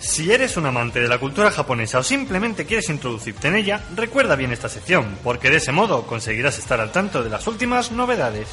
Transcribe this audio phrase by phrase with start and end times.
[0.00, 4.34] Si eres un amante de la cultura japonesa o simplemente quieres introducirte en ella, recuerda
[4.34, 8.48] bien esta sección, porque de ese modo conseguirás estar al tanto de las últimas novedades.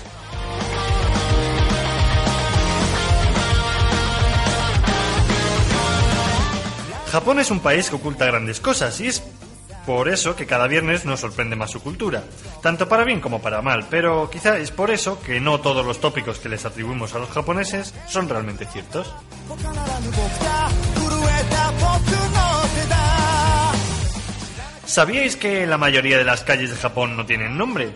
[7.15, 9.21] Japón es un país que oculta grandes cosas y es
[9.85, 12.23] por eso que cada viernes nos sorprende más su cultura,
[12.61, 15.99] tanto para bien como para mal, pero quizá es por eso que no todos los
[15.99, 19.13] tópicos que les atribuimos a los japoneses son realmente ciertos.
[24.85, 27.93] ¿Sabíais que la mayoría de las calles de Japón no tienen nombre?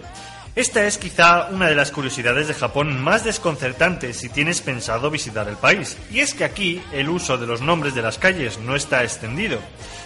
[0.59, 5.47] Esta es quizá una de las curiosidades de Japón más desconcertantes si tienes pensado visitar
[5.47, 5.97] el país.
[6.11, 9.57] Y es que aquí el uso de los nombres de las calles no está extendido.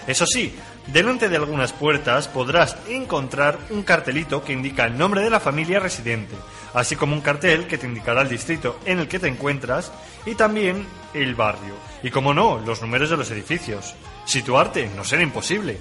[0.05, 0.53] Eso sí,
[0.85, 5.79] delante de algunas puertas podrás encontrar un cartelito que indica el nombre de la familia
[5.79, 6.35] residente,
[6.75, 9.91] así como un cartel que te indicará el distrito en el que te encuentras
[10.23, 10.85] y también
[11.15, 11.73] el barrio.
[12.03, 13.95] Y como no, los números de los edificios.
[14.25, 15.79] Situarte no será imposible.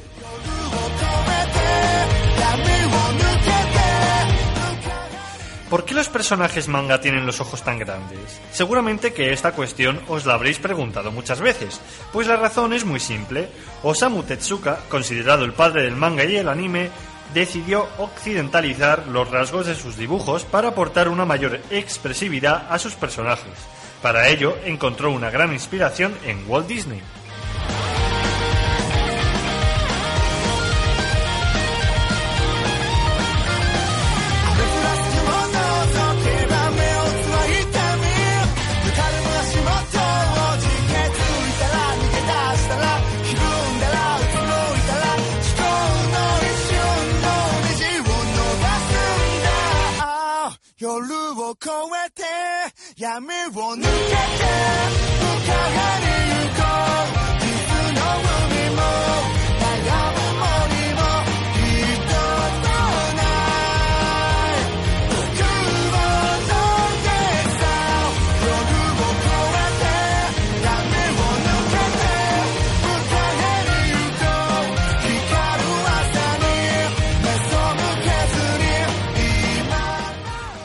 [5.72, 8.42] ¿Por qué los personajes manga tienen los ojos tan grandes?
[8.52, 11.80] Seguramente que esta cuestión os la habréis preguntado muchas veces,
[12.12, 13.48] pues la razón es muy simple.
[13.82, 16.90] Osamu Tezuka, considerado el padre del manga y el anime,
[17.32, 23.54] decidió occidentalizar los rasgos de sus dibujos para aportar una mayor expresividad a sus personajes.
[24.02, 27.00] Para ello encontró una gran inspiración en Walt Disney.
[51.62, 52.24] 越えて
[52.96, 53.26] 闇を
[53.76, 53.94] 抜けて向
[55.46, 55.54] か
[56.00, 56.06] に
[56.42, 57.14] 行こう。
[57.38, 57.50] 水
[57.94, 58.82] の海も
[59.60, 60.21] 眺め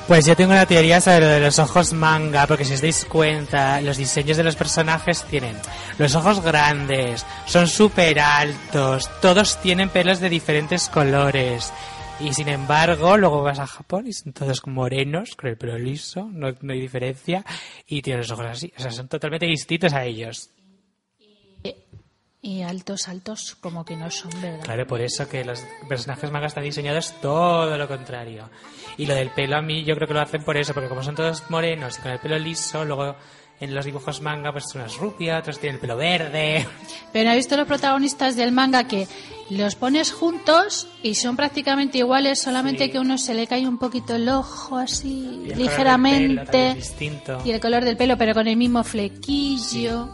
[0.07, 3.03] Pues yo tengo una teoría sobre lo de los ojos manga, porque si os dais
[3.03, 5.57] cuenta, los diseños de los personajes tienen
[5.97, 11.73] los ojos grandes, son súper altos, todos tienen pelos de diferentes colores.
[12.21, 16.29] Y sin embargo, luego vas a Japón y son todos morenos, con el pelo liso,
[16.31, 17.43] no, no hay diferencia,
[17.85, 20.51] y tienen los ojos así, o sea, son totalmente distintos a ellos.
[22.41, 24.63] Y altos, altos, como que no son, ¿verdad?
[24.63, 28.49] Claro, por eso que los personajes manga están diseñados todo lo contrario.
[28.95, 31.01] Y lo del pelo a mí yo creo que lo hacen por eso, porque como
[31.03, 33.15] son todos morenos y con el pelo liso, luego
[33.59, 36.65] en los dibujos manga pues uno es rubia, otros tienen el pelo verde.
[37.11, 39.07] Pero ¿no has visto los protagonistas del manga que
[39.49, 42.91] los pones juntos y son prácticamente iguales, solamente Sí.
[42.91, 45.63] que uno se le cae un poquito el ojo así Y el color del pelo
[45.63, 47.41] ligeramente distinto.
[47.43, 50.07] y el color del pelo, pero con el mismo flequillo.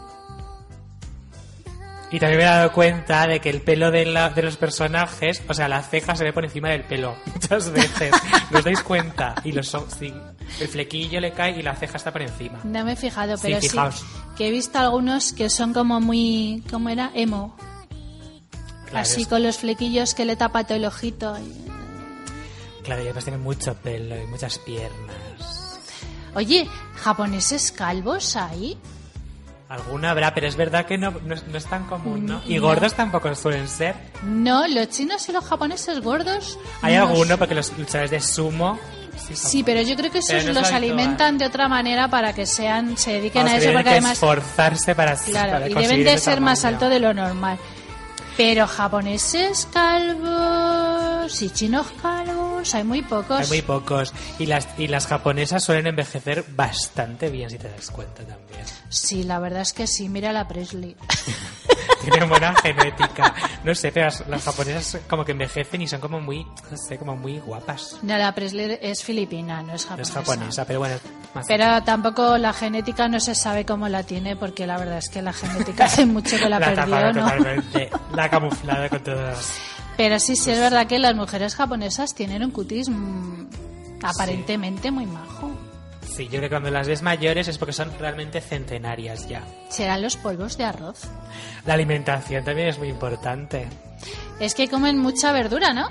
[2.14, 5.42] Y también me he dado cuenta de que el pelo de, la- de los personajes,
[5.48, 8.12] o sea, la ceja se ve por encima del pelo muchas veces.
[8.52, 9.34] ¿No os dais cuenta?
[9.42, 10.14] Y los sí.
[10.60, 12.60] El flequillo le cae y la ceja está por encima.
[12.62, 13.68] No me he fijado, pero sí,
[14.36, 17.10] que he visto algunos que son como muy, ¿cómo era?
[17.14, 17.56] Emo.
[18.90, 21.36] Claro, así es- con los flequillos que le tapa todo el ojito.
[22.84, 25.80] Claro, y además tiene mucho pelo y muchas piernas.
[26.36, 28.78] Oye, ¿japoneses calvos hay?
[29.74, 32.40] Alguna habrá, pero es verdad que no, no, es- no es tan común, ¿no?
[32.46, 32.62] Y No.
[32.62, 33.94] gordos tampoco suelen ser.
[34.22, 36.58] No, los chinos y los japoneses gordos.
[36.82, 38.78] Hay no alguno, porque los luchadores de sumo...
[39.32, 43.12] Sí, pero yo creo que esos los alimentan de otra manera para que sean, se
[43.12, 46.20] dediquen Vamos, a eso, porque que además, esforzarse para claro, para y conseguir deben de
[46.20, 47.56] ser más alto de lo normal.
[48.36, 52.13] Pero japoneses calvos y chinos calvos
[52.72, 53.40] hay muy pocos.
[53.40, 54.14] Hay muy pocos.
[54.38, 58.64] Y las, y las japonesas suelen envejecer bastante bien, si te das cuenta también.
[58.88, 60.08] Sí, la verdad es que sí.
[60.08, 60.96] Mira la Presley.
[62.02, 63.34] Tienen buena genética.
[63.64, 66.98] No sé, pero las, las japonesas como que envejecen y son como muy, no sé,
[66.98, 67.96] como muy guapas.
[68.02, 70.20] No, la Presley es filipina, no es No japonesa.
[70.20, 70.96] es japonesa, pero bueno.
[71.34, 75.08] más- Pero tampoco la genética no se sabe cómo la tiene, porque la verdad es
[75.08, 77.32] que la genética hace mucho que la, la perdió, ¿no?
[78.14, 79.52] La ha camuflado con todos.
[79.96, 83.46] Pero sí, sí es verdad que las mujeres japonesas tienen un cutis mm,
[84.02, 85.50] aparentemente muy majo.
[86.14, 89.42] Sí, yo creo que cuando las ves mayores es porque son realmente centenarias ya.
[89.68, 91.02] Serán los polvos de arroz.
[91.66, 93.66] La alimentación también es muy importante.
[94.38, 95.88] Es que comen mucha verdura, ¿no?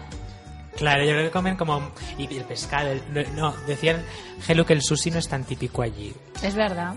[0.78, 1.92] Claro, yo creo que comen como...
[2.18, 4.02] Y el pescado, el- no, decían,
[4.46, 6.14] Gelu, que el sushi no es tan típico allí.
[6.42, 6.94] Es verdad.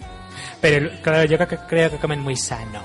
[0.60, 2.80] Pero claro, yo creo que, creo que comen muy sano.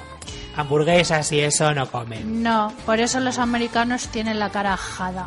[0.56, 2.44] Hamburguesas y eso no comen.
[2.44, 5.26] No, por eso los americanos tienen la cara ajada.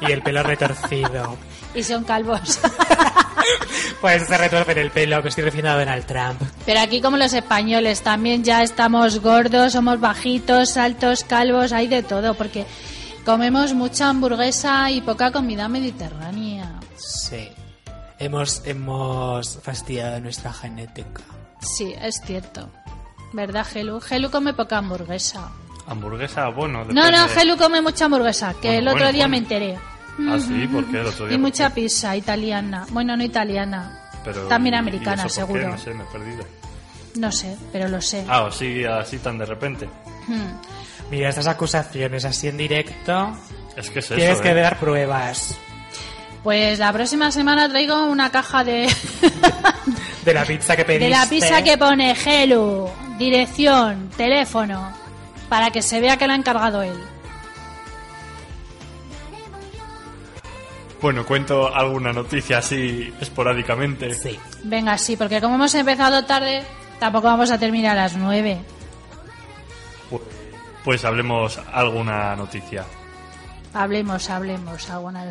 [0.00, 1.36] Y el pelo retorcido.
[1.74, 2.60] y son calvos.
[4.00, 6.40] Pues se retorcen el pelo, que estoy refiriendo a Donald Trump.
[6.66, 12.02] Pero aquí como los españoles también ya estamos gordos, somos bajitos, altos, calvos, hay de
[12.02, 12.66] todo, porque
[13.24, 16.80] comemos mucha hamburguesa y poca comida mediterránea.
[16.96, 17.48] Sí.
[18.18, 21.22] Hemos, hemos fastidiado nuestra genética.
[21.60, 22.70] Sí, es cierto.
[23.34, 24.00] ¿Verdad, Gelu?
[24.00, 25.50] Gelu come poca hamburguesa.
[25.86, 26.78] Hamburguesa, bueno.
[26.84, 29.30] No, depende no, Gelu come mucha hamburguesa, que Bueno, el otro bueno, día bueno.
[29.30, 29.78] me enteré.
[30.30, 31.00] Ah, sí, ¿por qué?
[31.00, 31.74] El otro día, Y ¿por mucha qué?
[31.82, 32.86] pizza italiana.
[32.90, 34.00] Bueno, no italiana.
[34.24, 35.34] Pero, También ¿y- y americana, por qué?
[35.34, 35.68] seguro.
[35.68, 36.44] No sé, me he perdido.
[37.16, 38.24] No sé, pero lo sé.
[38.28, 39.88] Ah, o sí, así tan de repente.
[40.26, 41.10] Hmm.
[41.10, 43.36] Mira, estas acusaciones así en directo,
[43.76, 44.54] Es que es eso, tienes que ¿eh?
[44.54, 45.54] dar pruebas
[46.42, 48.88] Pues la próxima semana traigo una caja de,
[50.24, 51.04] de la pizza que pediste.
[51.04, 52.88] de la pizza que pone Gelu,
[53.18, 54.92] dirección, teléfono,
[55.48, 56.98] para que se vea que la ha encargado él.
[61.00, 64.14] Bueno, cuento alguna noticia así esporádicamente.
[64.14, 64.38] Sí.
[64.62, 66.64] Venga, sí, porque como hemos empezado tarde,
[66.98, 68.58] tampoco vamos a terminar a las nueve.
[70.10, 70.22] Pu-
[70.82, 72.84] Pues hablemos alguna noticia.
[73.74, 75.24] Hablemos, hablemos, alguna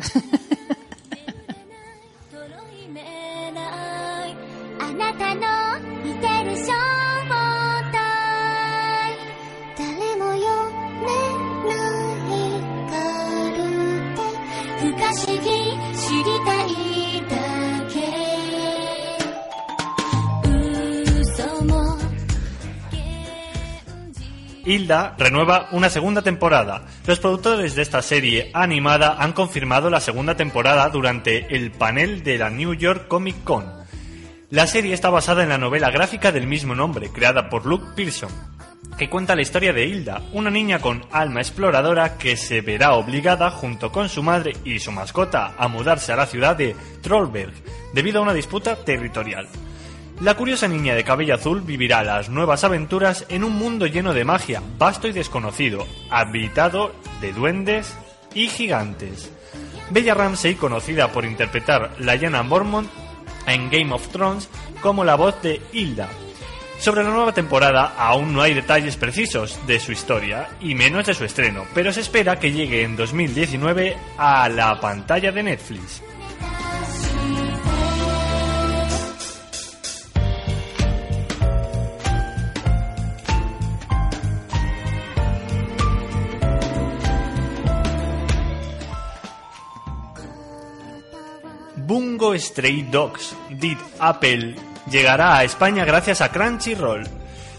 [24.64, 26.86] Hilda renueva una segunda temporada.
[27.06, 32.38] Los productores de esta serie animada han confirmado la segunda temporada durante el panel de
[32.38, 33.64] la New York Comic Con.
[34.50, 38.30] La serie está basada en la novela gráfica del mismo nombre, creada por Luke Pearson,
[38.96, 43.50] que cuenta la historia de Hilda, una niña con alma exploradora que se verá obligada,
[43.50, 47.52] junto con su madre y su mascota, a mudarse a la ciudad de Trollberg
[47.92, 49.48] debido a una disputa territorial.
[50.20, 54.24] La curiosa niña de cabello azul vivirá las nuevas aventuras en un mundo lleno de
[54.24, 57.96] magia, vasto y desconocido, habitado de duendes
[58.32, 59.32] y gigantes.
[59.90, 62.88] Bella Ramsey, conocida por interpretar Lyanna Mormont
[63.46, 64.48] en Game of Thrones
[64.80, 66.08] como la voz de Hilda.
[66.78, 71.14] Sobre la nueva temporada aún no hay detalles precisos de su historia y menos de
[71.14, 76.02] su estreno, pero se espera que llegue en 2019 a la pantalla de Netflix.
[91.94, 94.56] Bungo Stray Dogs, Did Apple,
[94.90, 97.04] llegará a España gracias a Crunchyroll.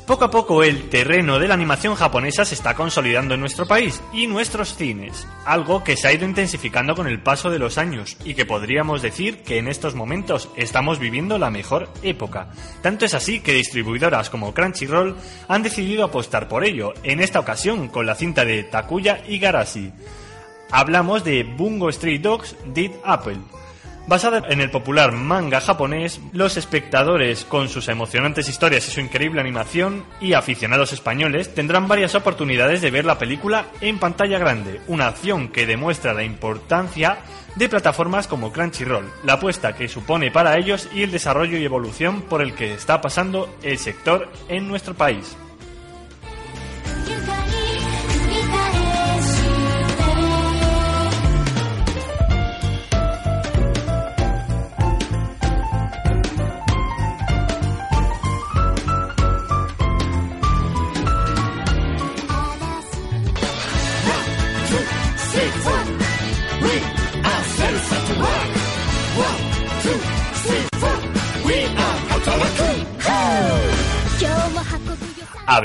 [0.05, 4.01] Poco a poco el terreno de la animación japonesa se está consolidando en nuestro país
[4.11, 8.17] y nuestros cines, algo que se ha ido intensificando con el paso de los años
[8.25, 12.49] y que podríamos decir que en estos momentos estamos viviendo la mejor época.
[12.81, 15.15] Tanto es así que distribuidoras como Crunchyroll
[15.47, 19.93] han decidido apostar por ello, en esta ocasión con la cinta de Takuya Igarashi.
[20.71, 23.37] Hablamos de Bungo Stray Dogs Did Apple.
[24.07, 29.41] Basada en el popular manga japonés, los espectadores, con sus emocionantes historias y su increíble
[29.41, 35.07] animación, y aficionados españoles, tendrán varias oportunidades de ver la película en pantalla grande, una
[35.07, 37.17] acción que demuestra la importancia
[37.55, 42.21] de plataformas como Crunchyroll, la apuesta que supone para ellos y el desarrollo y evolución
[42.21, 45.35] por el que está pasando el sector en nuestro país.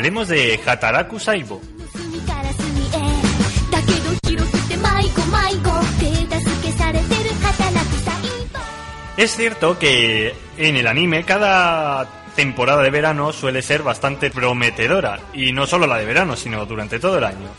[0.01, 1.61] Hablemos de Hataraku Saibo.
[9.19, 15.53] Es cierto que en el anime cada temporada de verano suele ser bastante prometedora, y
[15.53, 17.51] no solo la de verano, sino durante todo el año.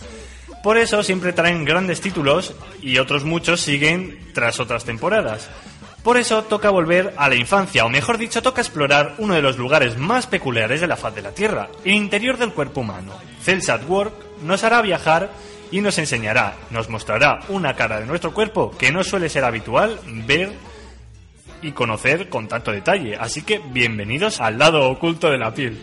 [0.63, 5.47] Por eso siempre traen grandes títulos y otros muchos siguen tras otras temporadas.
[6.03, 9.57] Por eso toca volver a la infancia, o mejor dicho, toca explorar uno de los
[9.57, 13.13] lugares más peculiares de la faz de la Tierra, el interior del cuerpo humano.
[13.43, 15.29] Cells at Work nos hará viajar
[15.69, 19.99] y nos enseñará, nos mostrará una cara de nuestro cuerpo que no suele ser habitual
[20.25, 20.51] ver
[21.61, 23.15] y conocer con tanto detalle.
[23.15, 25.79] Así que bienvenidos al lado oculto de la piel.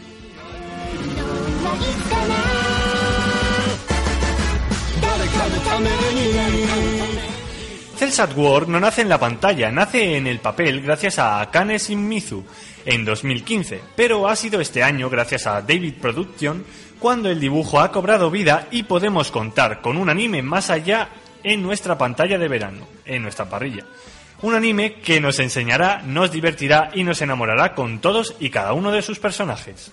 [7.98, 11.78] Cells at Work no nace en la pantalla, nace en el papel gracias a Akane
[11.78, 12.44] Shimizu
[12.84, 16.64] en 2015, pero ha sido este año gracias a David Production
[17.00, 21.08] cuando el dibujo ha cobrado vida y podemos contar con un anime más allá
[21.42, 23.84] en nuestra pantalla de verano, en nuestra parrilla.
[24.42, 28.92] Un anime que nos enseñará, nos divertirá y nos enamorará con todos y cada uno
[28.92, 29.90] de sus personajes.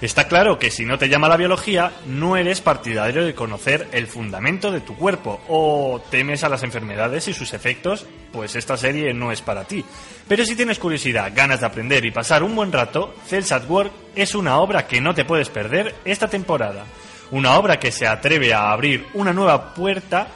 [0.00, 4.06] Está claro que si no te llama la biología, no eres partidario de conocer el
[4.06, 9.12] fundamento de tu cuerpo o temes a las enfermedades y sus efectos, pues esta serie
[9.12, 9.84] no es para ti.
[10.26, 13.92] Pero si tienes curiosidad, ganas de aprender y pasar un buen rato, Cells at Work
[14.14, 16.86] es una obra que no te puedes perder esta temporada.
[17.30, 20.28] Una obra que se atreve a abrir una nueva puerta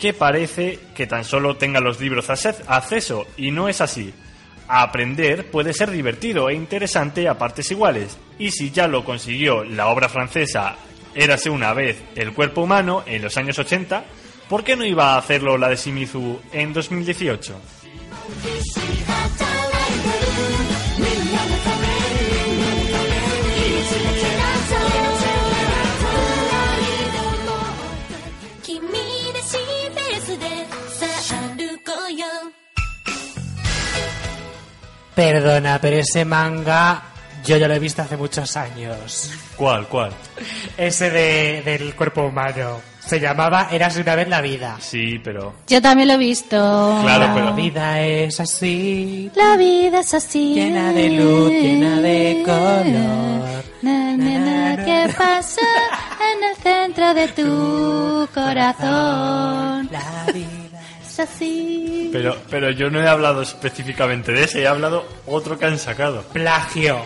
[0.00, 4.12] que parece que tan solo tenga los libros acceso y no es así.
[4.80, 9.88] Aprender puede ser divertido e interesante a partes iguales, y si ya lo consiguió la
[9.88, 10.76] obra francesa
[11.14, 14.04] Érase una vez el cuerpo humano en los años 80,
[14.48, 17.54] ¿por qué no iba a hacerlo la de Shimizu en 2018?
[35.22, 37.02] Perdona, pero ese manga
[37.44, 39.30] yo ya lo he visto hace muchos años.
[39.56, 40.12] ¿Cuál, cuál?
[40.76, 42.80] Ese de, del cuerpo humano.
[42.98, 44.76] Se llamaba Eras una vez la vida.
[44.80, 45.54] Sí, pero...
[45.66, 46.56] Yo también lo he visto.
[47.02, 49.30] Claro, La pero- vida es así.
[49.34, 50.54] La vida es así.
[50.54, 53.64] Llena de luz, llena de color.
[53.82, 55.60] Na, na, na, ¿Qué pasa
[56.32, 59.88] en el centro de tu corazón?
[59.90, 60.61] La vida.
[61.12, 62.08] Es así.
[62.10, 66.22] Pero, pero yo no he hablado específicamente de ese, he hablado otro que han sacado.
[66.32, 67.04] Plagio.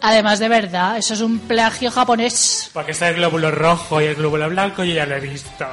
[0.00, 2.70] Además, de verdad, eso es un plagio japonés.
[2.72, 5.66] Porque está el glóbulo rojo y el glóbulo blanco, yo ya lo he visto.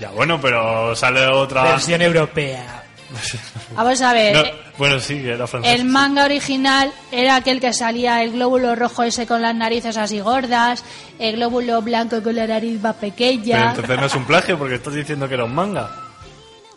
[0.00, 1.62] Ya bueno, pero sale otra...
[1.62, 2.82] Versión europea.
[3.76, 4.34] Vamos a ver.
[4.34, 4.42] No,
[4.78, 5.74] bueno, sí, era francés.
[5.74, 10.18] El manga original era aquel que salía el glóbulo rojo ese con las narices así
[10.18, 10.82] gordas,
[11.20, 13.70] el glóbulo blanco con la nariz más Pero pequeña.
[13.70, 16.01] entonces no es un plagio porque estás diciendo que era un manga.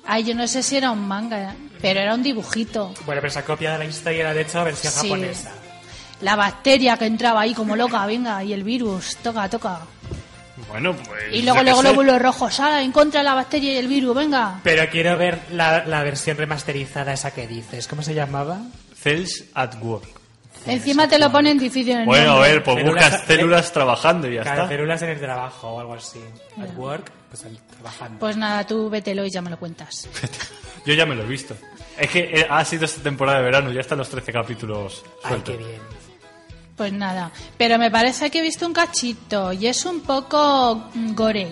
[0.07, 2.93] Ay, yo no sé si era un manga, pero era un dibujito.
[3.05, 4.99] Bueno, pero esa copia de la historia era de hecho versión Sí.
[5.09, 5.51] japonesa.
[6.21, 9.79] La bacteria que entraba ahí como loca, venga, y el virus, toca, toca.
[10.69, 11.33] Bueno, pues.
[11.33, 12.81] Y luego los glóbulos rojos, ¡ah!
[12.81, 14.59] En contra de la bacteria y el virus, venga.
[14.63, 17.87] Pero quiero ver la, la versión remasterizada esa que dices.
[17.87, 18.59] ¿Cómo se llamaba?
[18.97, 20.07] Cells at work.
[20.65, 24.27] Encima te lo ponen difícil en el Bueno, a ver, pues Células- buscas células trabajando
[24.29, 24.73] y ya Claro, está.
[24.75, 26.19] células en el trabajo o algo así.
[26.61, 28.19] At work, pues al- trabajando.
[28.19, 30.07] Pues nada, tú vételo y ya me lo cuentas.
[30.85, 31.55] Yo ya me lo he visto.
[31.97, 35.29] Es que eh, ha sido esta temporada de verano, ya están los 13 capítulos Ay,
[35.29, 35.55] sueltos.
[35.57, 35.81] qué bien.
[36.75, 41.13] Pues nada, pero me parece que he visto un cachito y es un poco mm,
[41.15, 41.47] gore.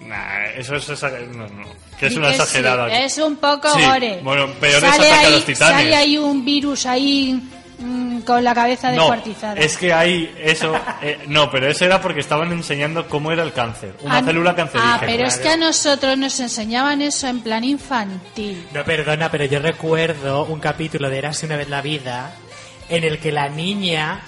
[0.00, 1.64] Nah, eso es exa- no, no,
[1.98, 2.88] que es Di una que sí, exagerada.
[2.98, 4.20] es un poco Sí, gore.
[4.22, 5.76] bueno, peor es sale Ataque a ahí, los Titanes.
[5.76, 7.42] Sale ahí un virus ahí
[7.82, 9.54] mm, con la cabeza no, descuartizada.
[9.60, 10.74] es que hay eso.
[11.02, 13.94] eh, no, pero eso era porque estaban enseñando cómo era el cáncer.
[14.02, 14.94] Una Ah, célula cancerígena.
[14.94, 18.66] Ah, pero es que a nosotros nos enseñaban eso en plan infantil.
[18.72, 22.32] No, perdona, pero yo recuerdo un capítulo de Érase una vez la vida
[22.88, 24.20] en el que la niña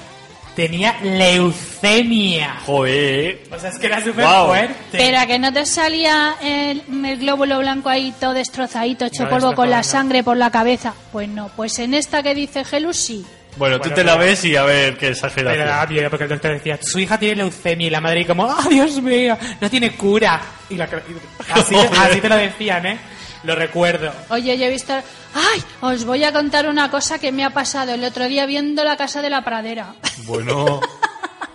[0.57, 2.57] tenía leucemia.
[2.65, 3.43] Joder.
[3.51, 4.47] O sea, es que era súper Guau.
[4.49, 4.75] fuerte.
[4.93, 9.31] Pero a que no te salía el, el glóbulo blanco ahí todo destrozadito, hecho No,
[9.31, 9.83] polvo con la no.
[9.85, 10.95] sangre por la cabeza.
[11.13, 13.25] Pues no, pues en esta que dice Gelus sí.
[13.57, 15.67] Bueno, tú Bueno, te la pero- ves y a ver qué exageración.
[15.69, 18.65] Pero miedo porque el doctor decía, su hija tiene leucemia y la madre como, ¡ah,
[18.69, 19.37] Dios mío!
[19.61, 20.41] No tiene cura.
[20.71, 22.99] Y, la, y- así, así te lo decían, ¿eh?
[23.45, 24.11] Lo recuerdo.
[24.31, 24.95] Oye, yo he visto...
[25.35, 25.63] ¡Ay!
[25.83, 28.97] Os voy a contar una cosa que me ha pasado el otro día viendo la
[28.97, 29.95] casa de la pradera.
[30.25, 30.81] Bueno,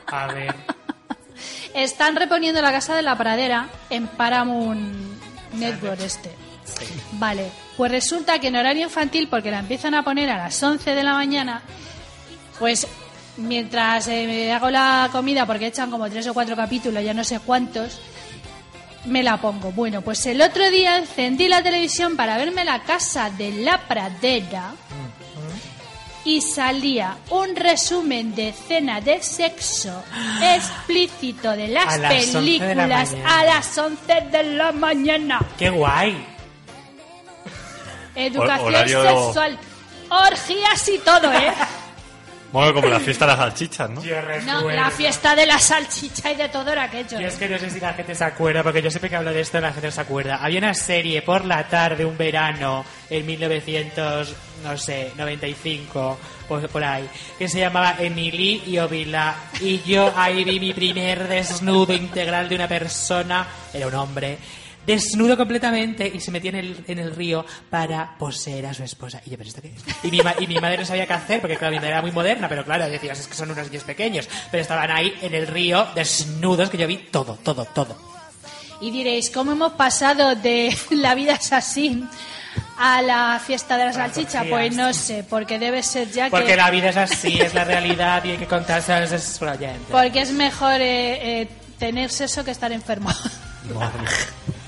[0.07, 0.53] A ver.
[1.73, 4.79] Están reponiendo la casa de la pradera en Paramount
[5.53, 6.31] Network este.
[7.13, 10.93] Vale, pues resulta que en horario infantil, porque la empiezan a poner a las 11
[10.93, 11.61] de la mañana,
[12.59, 12.87] pues
[13.37, 17.23] mientras eh, me hago la comida, porque echan como tres o cuatro capítulos, ya no
[17.23, 17.99] sé cuántos,
[19.05, 19.71] me la pongo.
[19.71, 24.73] Bueno, pues el otro día encendí la televisión para verme la casa de la pradera
[26.25, 30.03] y salía un resumen de escena de sexo
[30.41, 35.39] explícito de las A las 11 de la películas a las 11 de la mañana.
[35.57, 36.25] ¡Qué guay!
[38.15, 39.57] Educación sexual,
[40.09, 41.53] orgías y todo, ¿eh?
[42.51, 44.03] bueno, como la fiesta de las salchichas, ¿no?
[44.03, 44.15] Yo
[44.45, 47.19] No, la fiesta de la salchicha y de todo era aquello.
[47.19, 49.31] Yo es que no sé si la gente se acuerda, porque yo siempre que hablo
[49.31, 50.37] de esto la gente no se acuerda.
[50.37, 56.83] Había una serie por la tarde, un verano, en 1900, no sé, 95, por, por
[56.83, 57.07] ahí,
[57.37, 59.35] que se llamaba Emily y Ovila.
[59.61, 64.37] Y yo ahí vi mi primer desnudo integral de una persona, era un hombre,
[64.89, 69.21] desnudo completamente y se metía en el, en el río para poseer a su esposa.
[69.23, 70.03] Y yo, ¿pero esto qué es?
[70.03, 72.11] Y mi, y mi madre no sabía qué hacer, porque claro, mi madre era muy
[72.11, 74.27] moderna, pero claro, decías, es que son unos niños pequeños.
[74.49, 77.95] Pero estaban ahí en el río, desnudos, que yo vi todo, todo, todo.
[78.81, 82.03] Y diréis, ¿cómo hemos pasado de la vida es así
[82.79, 84.43] a la fiesta de la salchicha?
[84.49, 86.55] Pues no sé, porque debe ser ya Porque que...
[86.55, 89.39] la vida es así, es la realidad y hay que contarse a los.
[89.91, 91.47] Porque es mejor eh, eh,
[91.77, 93.11] tener sexo que estar enfermo.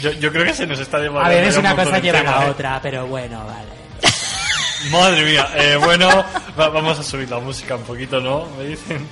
[0.00, 1.24] Yo, yo creo que se nos está llevando.
[1.24, 2.50] A ver, es una cosa lleva a la ¿eh?
[2.50, 3.74] otra, pero bueno, vale.
[4.90, 6.08] Madre mía, eh, bueno,
[6.58, 8.46] va, vamos a subir la música un poquito, ¿no?
[8.58, 9.08] Me dicen.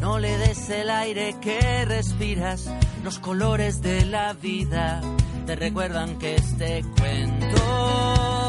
[0.00, 2.70] No le des el aire que respiras,
[3.04, 5.00] los colores de la vida
[5.46, 8.41] te recuerdan que este cuento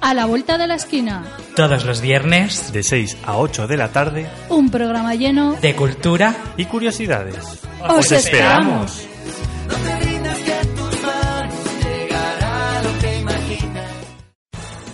[0.00, 1.24] a la vuelta de la esquina,
[1.56, 5.54] Todos los viernes De 6 a 8 de la tarde un programa lleno.
[5.60, 6.34] de cultura.
[6.56, 7.60] y curiosidades.
[7.88, 9.06] ¡Os esperamos!